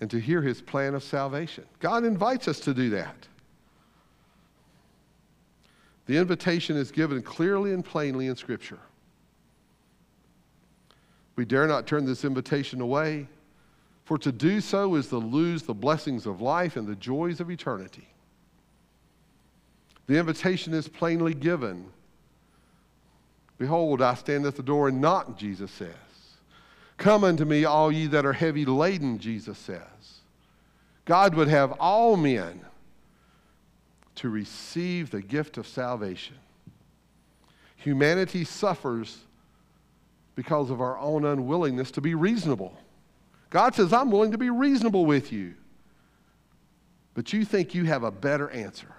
[0.00, 1.64] and to hear His plan of salvation.
[1.78, 3.28] God invites us to do that.
[6.06, 8.80] The invitation is given clearly and plainly in Scripture.
[11.36, 13.28] We dare not turn this invitation away,
[14.04, 17.50] for to do so is to lose the blessings of life and the joys of
[17.50, 18.08] eternity.
[20.06, 21.86] The invitation is plainly given
[23.60, 25.94] Behold, I stand at the door and knock, Jesus says.
[27.00, 30.20] Come unto me, all ye that are heavy laden, Jesus says.
[31.06, 32.60] God would have all men
[34.16, 36.36] to receive the gift of salvation.
[37.76, 39.16] Humanity suffers
[40.34, 42.76] because of our own unwillingness to be reasonable.
[43.48, 45.54] God says, I'm willing to be reasonable with you.
[47.14, 48.94] But you think you have a better answer.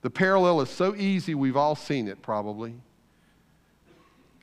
[0.00, 2.76] The parallel is so easy, we've all seen it probably.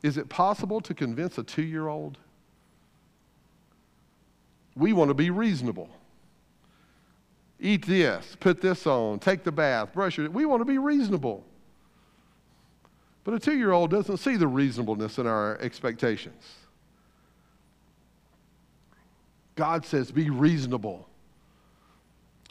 [0.03, 2.17] Is it possible to convince a two year old?
[4.75, 5.89] We want to be reasonable.
[7.59, 10.29] Eat this, put this on, take the bath, brush your.
[10.29, 11.43] We want to be reasonable.
[13.23, 16.43] But a two year old doesn't see the reasonableness in our expectations.
[19.55, 21.07] God says, be reasonable.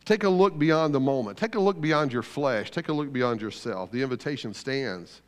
[0.05, 1.39] Take a look beyond the moment.
[1.39, 2.71] Take a look beyond your flesh.
[2.71, 3.91] Take a look beyond yourself.
[3.91, 5.23] The invitation stands.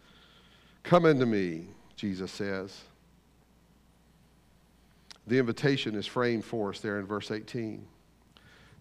[0.83, 1.67] Come into me,
[2.03, 2.77] Jesus says.
[5.29, 7.87] The invitation is framed for us there in verse 18.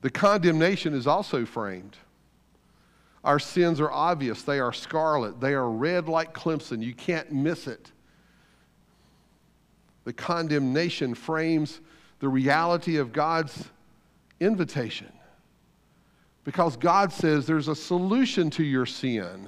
[0.02, 1.98] The condemnation is also framed.
[3.24, 4.42] Our sins are obvious.
[4.42, 5.40] They are scarlet.
[5.40, 6.82] They are red like crimson.
[6.82, 7.92] You can't miss it.
[10.06, 11.80] The condemnation frames
[12.22, 13.66] the reality of God's
[14.40, 15.14] invitation.
[16.44, 19.48] Because God says there's a solution to your sin.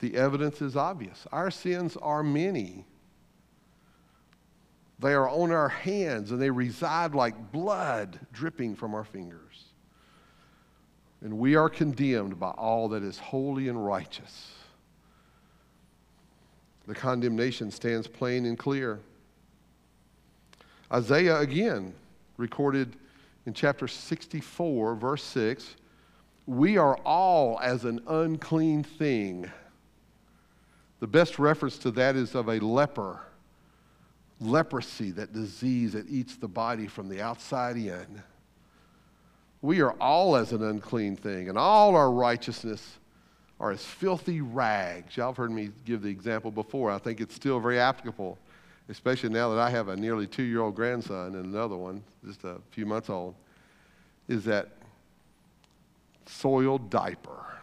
[0.00, 1.26] The evidence is obvious.
[1.32, 2.84] Our sins are many.
[5.00, 9.64] They are on our hands and they reside like blood dripping from our fingers.
[11.20, 14.52] And we are condemned by all that is holy and righteous.
[16.86, 19.00] The condemnation stands plain and clear.
[20.92, 21.92] Isaiah again
[22.36, 22.96] recorded
[23.46, 25.76] in chapter 64, verse 6
[26.48, 29.50] we are all as an unclean thing.
[31.00, 33.20] The best reference to that is of a leper.
[34.40, 38.22] Leprosy, that disease that eats the body from the outside in.
[39.62, 42.98] We are all as an unclean thing, and all our righteousness
[43.58, 45.16] are as filthy rags.
[45.16, 46.92] Y'all have heard me give the example before.
[46.92, 48.38] I think it's still very applicable
[48.88, 52.44] especially now that I have a nearly two year old grandson and another one, just
[52.44, 53.34] a few months old,
[54.28, 54.68] is that
[56.26, 57.57] soiled diaper.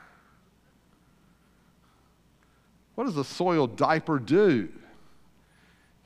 [2.96, 4.70] What does a soiled diaper do?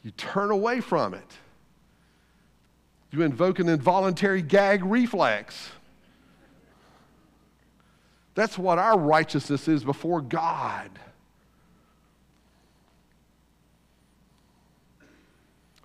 [0.04, 1.32] You turn away from it.
[3.12, 5.70] You invoke an involuntary gag reflex.
[8.36, 10.90] That's what our righteousness is before God.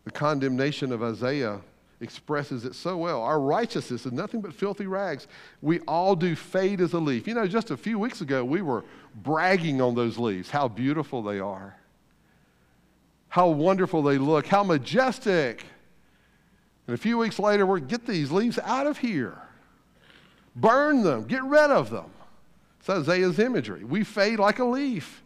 [0.04, 1.60] The condemnation of Isaiah
[2.00, 3.22] expresses it so well.
[3.22, 5.26] Our righteousness is nothing but filthy rags.
[5.62, 7.26] We all do fade as a leaf.
[7.26, 8.84] You know, just a few weeks ago, we were
[9.14, 11.76] bragging on those leaves, how beautiful they are,
[13.28, 15.64] how wonderful they look, how majestic.
[16.86, 19.38] And a few weeks later, we're get these leaves out of here,
[20.56, 22.10] burn them, get rid of them.
[22.80, 23.82] It's Isaiah's imagery.
[23.84, 25.22] We fade like a leaf,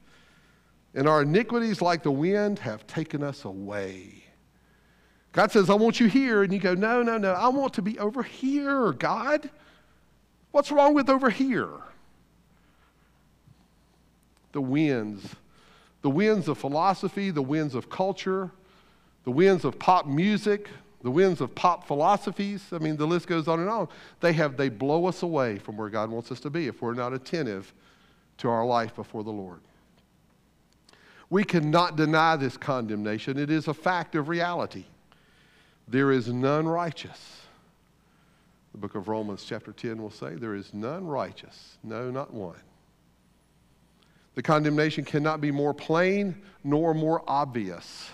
[0.95, 4.28] and our iniquities, like the wind, have taken us away.
[5.33, 6.43] God says, I want you here.
[6.43, 7.33] And you go, No, no, no.
[7.33, 9.51] I want to be over here, God.
[10.51, 11.69] What's wrong with over here?
[14.53, 15.37] the winds.
[16.03, 18.51] The winds of philosophy, the winds of culture,
[19.25, 20.69] the winds of pop music,
[21.03, 22.65] the winds of pop philosophies.
[22.73, 23.89] I mean, the list goes on and on.
[24.21, 26.95] They have they blow us away from where God wants us to be if we're
[26.95, 27.73] not attentive
[28.39, 29.61] to our life before the Lord.
[31.31, 33.39] We cannot deny this condemnation.
[33.39, 34.85] It is a fact of reality.
[35.89, 37.41] There is none righteous.
[38.73, 42.61] The book of Romans, chapter 10, will say, There is none righteous, no, not one.
[44.35, 48.11] The condemnation cannot be more plain nor more obvious.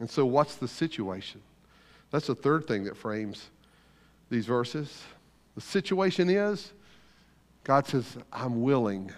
[0.00, 1.40] And so, what's the situation?
[2.10, 3.50] That's the third thing that frames
[4.30, 5.02] these verses.
[5.54, 6.72] The situation is
[7.64, 9.12] God says, I'm willing.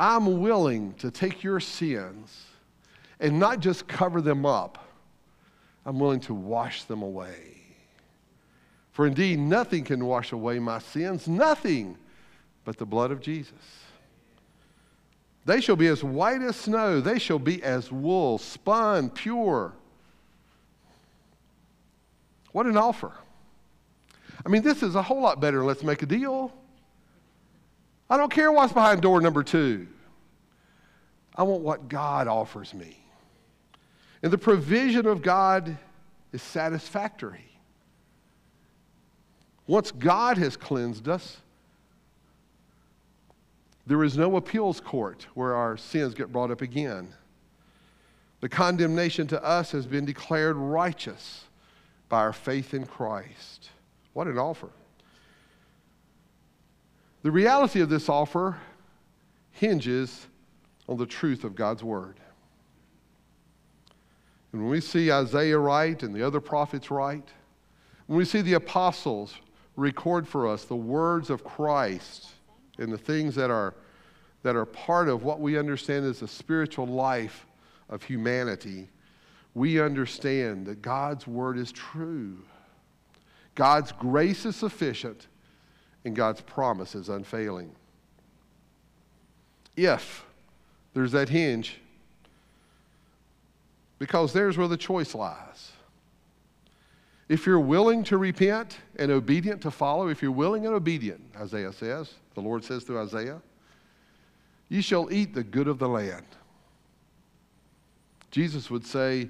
[0.00, 2.44] I'm willing to take your sins
[3.20, 4.84] and not just cover them up,
[5.84, 7.58] I'm willing to wash them away.
[8.92, 11.96] For indeed, nothing can wash away my sins, nothing
[12.64, 13.52] but the blood of Jesus.
[15.44, 19.72] They shall be as white as snow, they shall be as wool, spun, pure.
[22.52, 23.12] What an offer.
[24.44, 25.64] I mean, this is a whole lot better.
[25.64, 26.52] Let's make a deal.
[28.10, 29.86] I don't care what's behind door number two.
[31.34, 32.98] I want what God offers me.
[34.22, 35.76] And the provision of God
[36.32, 37.44] is satisfactory.
[39.66, 41.38] Once God has cleansed us,
[43.86, 47.08] there is no appeals court where our sins get brought up again.
[48.40, 51.44] The condemnation to us has been declared righteous
[52.08, 53.70] by our faith in Christ.
[54.12, 54.68] What an offer.
[57.22, 58.58] The reality of this offer
[59.52, 60.26] hinges
[60.88, 62.20] on the truth of God's word.
[64.52, 67.28] And when we see Isaiah write and the other prophets write,
[68.06, 69.34] when we see the apostles
[69.76, 72.28] record for us the words of Christ
[72.78, 73.74] and the things that are,
[74.42, 77.46] that are part of what we understand as the spiritual life
[77.88, 78.88] of humanity,
[79.54, 82.38] we understand that God's word is true.
[83.54, 85.26] God's grace is sufficient
[86.04, 87.70] and God's promise is unfailing.
[89.76, 90.24] If
[90.94, 91.80] there's that hinge,
[93.98, 95.72] because there's where the choice lies.
[97.28, 101.72] If you're willing to repent and obedient to follow, if you're willing and obedient, Isaiah
[101.72, 103.42] says, the Lord says through Isaiah,
[104.68, 106.26] you shall eat the good of the land.
[108.30, 109.28] Jesus would say,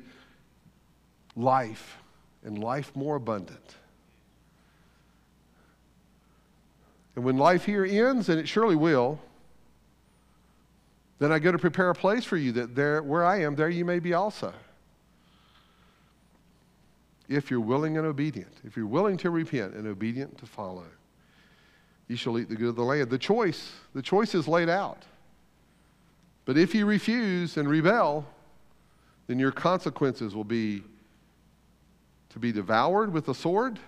[1.35, 1.99] life
[2.45, 3.77] and life more abundant.
[7.17, 9.19] And when life here ends, and it surely will,
[11.19, 13.69] then I go to prepare a place for you that there, where I am, there
[13.69, 14.53] you may be also.
[17.29, 20.87] If you're willing and obedient, if you're willing to repent and obedient to follow,
[22.07, 23.11] you shall eat the good of the land.
[23.11, 25.03] The choice, the choice is laid out.
[26.47, 28.25] But if you refuse and rebel,
[29.27, 30.83] then your consequences will be
[32.31, 33.79] to be devoured with the sword,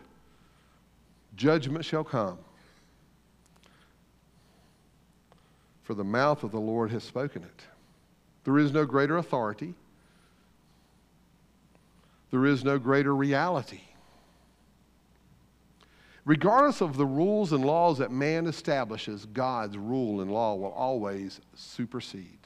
[1.36, 2.38] judgment shall come.
[5.90, 7.64] For the mouth of the Lord has spoken it.
[8.44, 9.74] There is no greater authority,
[12.30, 13.80] there is no greater reality.
[16.24, 21.40] Regardless of the rules and laws that man establishes, God's rule and law will always
[21.56, 22.38] supersede.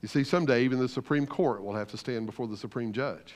[0.00, 3.34] You see, someday even the Supreme Court will have to stand before the Supreme Judge.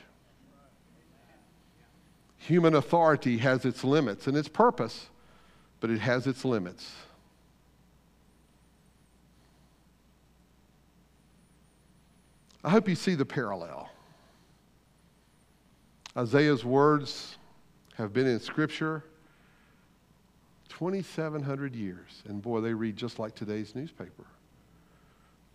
[2.39, 5.11] Human authority has its limits and its purpose,
[5.81, 6.91] but it has its limits.
[12.65, 13.91] I hope you see the parallel.
[16.17, 17.37] Isaiah's words
[17.97, 19.05] have been in Scripture
[20.71, 22.23] 2,700 years.
[22.27, 24.25] And boy, they read just like today's newspaper.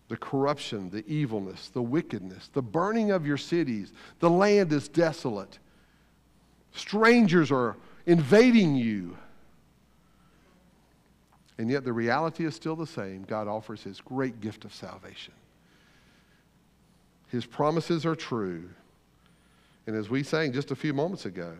[0.08, 5.58] The corruption, the evilness, the wickedness, the burning of your cities, the land is desolate.
[6.72, 9.16] Strangers are invading you.
[11.58, 13.24] And yet the reality is still the same.
[13.24, 15.34] God offers his great gift of salvation.
[17.30, 18.68] His promises are true.
[19.86, 21.56] And as we sang just a few moments ago,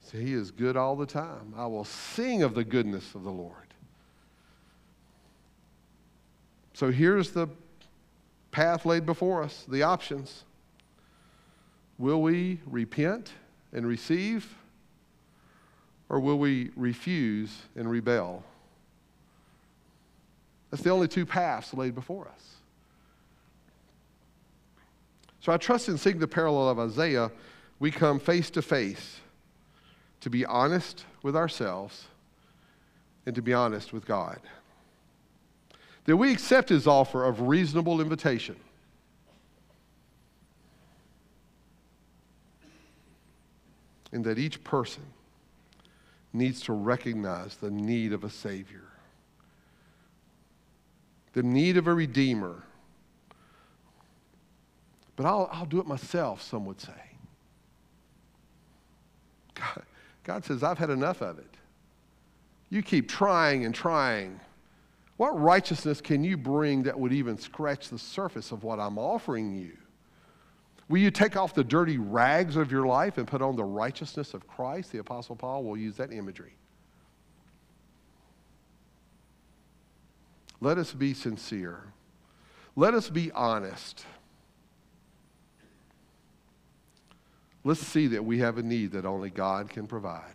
[0.00, 1.54] so He is good all the time.
[1.56, 3.54] I will sing of the goodness of the Lord.
[6.74, 7.48] So here's the
[8.50, 10.44] path laid before us, the options.
[11.98, 13.32] Will we repent
[13.72, 14.56] and receive,
[16.08, 18.42] or will we refuse and rebel?
[20.70, 22.56] That's the only two paths laid before us.
[25.42, 27.30] So I trust in seeing the parallel of Isaiah,
[27.80, 29.18] we come face to face
[30.20, 32.04] to be honest with ourselves
[33.26, 34.38] and to be honest with God.
[36.04, 38.54] That we accept his offer of reasonable invitation.
[44.12, 45.02] And that each person
[46.32, 48.84] needs to recognize the need of a Savior,
[51.32, 52.62] the need of a Redeemer.
[55.16, 56.92] But I'll, I'll do it myself, some would say.
[59.54, 59.82] God,
[60.24, 61.56] God says, I've had enough of it.
[62.70, 64.40] You keep trying and trying.
[65.18, 69.54] What righteousness can you bring that would even scratch the surface of what I'm offering
[69.54, 69.76] you?
[70.88, 74.34] Will you take off the dirty rags of your life and put on the righteousness
[74.34, 74.92] of Christ?
[74.92, 76.54] The Apostle Paul will use that imagery.
[80.60, 81.82] Let us be sincere.
[82.76, 84.04] Let us be honest.
[87.64, 90.34] Let's see that we have a need that only God can provide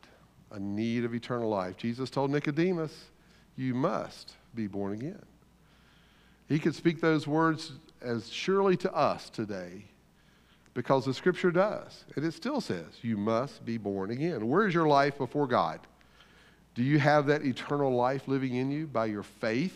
[0.51, 1.75] a need of eternal life.
[1.77, 2.93] Jesus told Nicodemus,
[3.55, 5.25] You must be born again.
[6.47, 9.83] He could speak those words as surely to us today
[10.73, 12.05] because the scripture does.
[12.15, 14.47] And it still says, you must be born again.
[14.47, 15.79] Where is your life before God?
[16.75, 19.75] Do you have that eternal life living in you by your faith?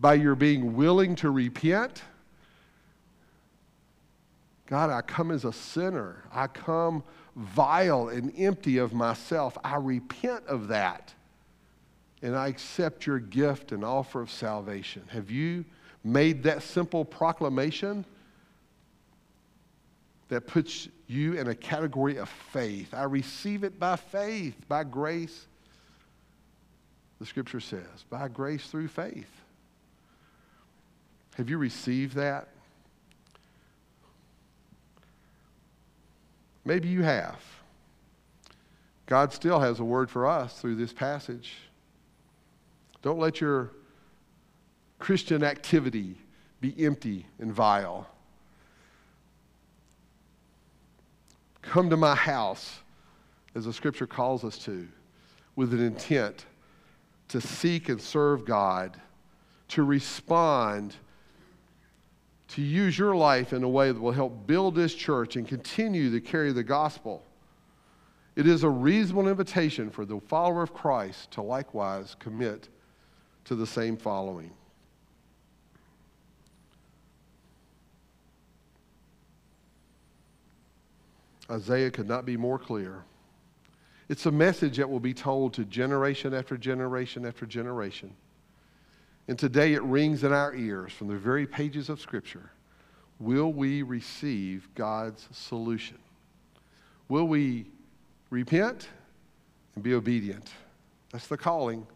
[0.00, 2.02] By your being willing to repent?
[4.70, 6.22] God, I come as a sinner.
[6.32, 7.02] I come
[7.36, 9.58] vile and empty of myself.
[9.62, 11.12] I repent of that.
[12.22, 15.02] And I accept your gift and offer of salvation.
[15.08, 15.64] Have you
[16.04, 18.04] made that simple proclamation?
[20.30, 22.94] that puts you in a category of faith.
[22.94, 25.46] I receive it by faith, by grace.
[27.18, 29.28] The scripture says, by grace through faith.
[31.34, 32.48] Have you received that?
[36.64, 37.40] Maybe you have.
[39.06, 41.54] God still has a word for us through this passage.
[43.02, 43.72] Don't let your
[44.98, 46.16] Christian activity
[46.60, 48.06] be empty and vile.
[51.62, 52.80] Come to my house,
[53.54, 54.86] as the scripture calls us to,
[55.56, 56.46] with an intent
[57.28, 59.00] to seek and serve God,
[59.68, 60.94] to respond,
[62.50, 66.10] to use your life in a way that will help build this church and continue
[66.10, 67.24] to carry the gospel.
[68.34, 72.68] It is a reasonable invitation for the follower of Christ to likewise commit
[73.44, 74.50] to the same following.
[81.50, 83.04] Isaiah could not be more clear.
[84.08, 88.14] It's a message that will be told to generation after generation after generation.
[89.30, 92.50] And today it rings in our ears from the very pages of Scripture.
[93.20, 95.98] Will we receive God's solution?
[97.08, 97.66] Will we
[98.30, 98.88] repent
[99.76, 100.50] and be obedient?
[101.12, 101.86] That's the calling.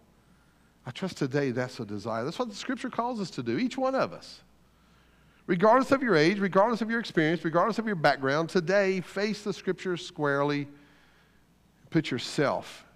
[0.87, 2.22] I trust today that's a desire.
[2.22, 4.43] That's what the Scripture calls us to do, each one of us.
[5.49, 9.53] Regardless of your age, regardless of your experience, regardless of your background, today face the
[9.53, 10.68] scriptures squarely.
[11.91, 12.87] Put yourself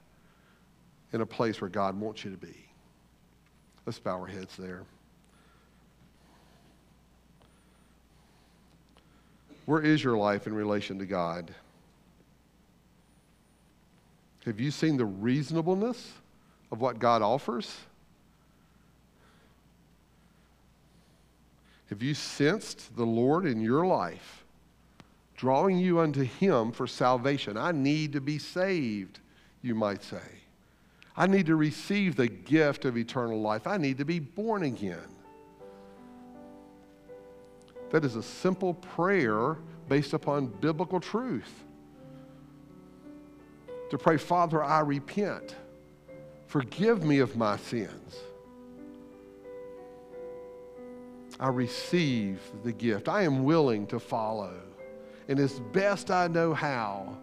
[1.13, 2.68] in a place where God wants you to be.
[3.89, 4.83] Let's bow our heads there.
[9.65, 11.51] Where is your life in relation to God?
[14.45, 16.13] Have you seen the reasonableness
[16.71, 17.75] of what God offers?
[21.89, 24.45] Have you sensed the Lord in your life
[25.35, 27.57] drawing you unto Him for salvation?
[27.57, 29.21] I need to be saved,
[29.63, 30.38] you might say.
[31.19, 33.67] I need to receive the gift of eternal life.
[33.67, 35.09] I need to be born again.
[37.91, 39.57] That is a simple prayer
[39.89, 41.65] based upon biblical truth.
[43.91, 45.57] To pray, Father, I repent.
[46.47, 48.17] Forgive me of my sins.
[51.41, 53.09] I receive the gift.
[53.09, 54.55] I am willing to follow.
[55.27, 57.17] And as best I know how,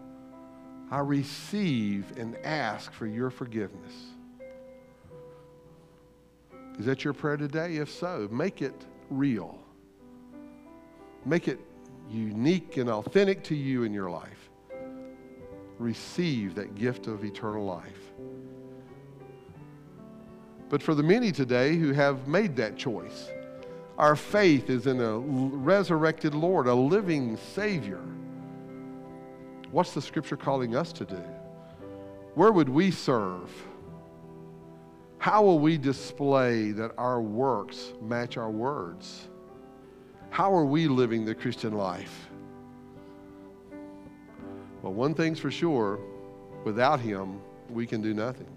[0.90, 3.92] I receive and ask for your forgiveness.
[6.78, 7.76] Is that your prayer today?
[7.76, 8.74] If so, make it
[9.10, 9.58] real.
[11.24, 11.58] Make it
[12.10, 14.50] unique and authentic to you in your life.
[15.78, 18.12] Receive that gift of eternal life.
[20.68, 23.28] But for the many today who have made that choice,
[23.98, 28.00] our faith is in a resurrected Lord, a living Savior.
[29.76, 31.22] What's the scripture calling us to do?
[32.34, 33.50] Where would we serve?
[35.18, 39.28] How will we display that our works match our words?
[40.30, 42.30] How are we living the Christian life?
[44.80, 46.00] Well, one thing's for sure
[46.64, 48.48] without Him, we can do nothing.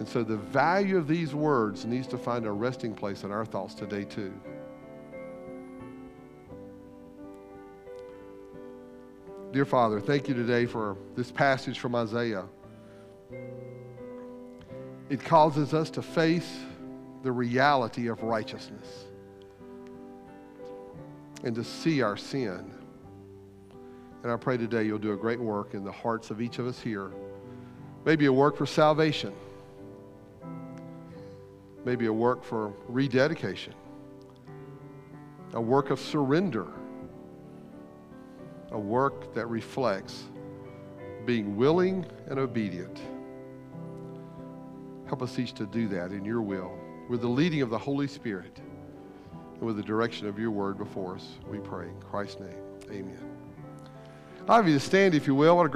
[0.00, 3.46] And so the value of these words needs to find a resting place in our
[3.46, 4.34] thoughts today, too.
[9.52, 12.44] Dear Father, thank you today for this passage from Isaiah.
[15.08, 16.58] It causes us to face
[17.22, 19.04] the reality of righteousness
[21.44, 22.72] and to see our sin.
[24.24, 26.66] And I pray today you'll do a great work in the hearts of each of
[26.66, 27.12] us here.
[28.04, 29.32] Maybe a work for salvation,
[31.84, 33.74] maybe a work for rededication,
[35.52, 36.66] a work of surrender,
[38.76, 40.24] a work that reflects
[41.24, 43.00] being willing and obedient.
[45.06, 46.76] Help us each to do that in your will
[47.08, 48.60] with the leading of the Holy Spirit
[49.54, 51.26] and with the direction of your word before us.
[51.48, 52.62] We pray in Christ's name.
[52.90, 53.30] Amen.
[54.46, 55.58] I have you to stand, if you will.